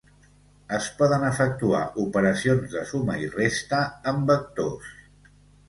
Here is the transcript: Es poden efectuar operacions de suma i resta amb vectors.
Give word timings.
Es 0.77 0.87
poden 1.01 1.25
efectuar 1.27 1.83
operacions 2.05 2.73
de 2.77 2.83
suma 2.95 3.21
i 3.27 3.29
resta 3.37 3.85
amb 4.15 4.29
vectors. 4.35 4.93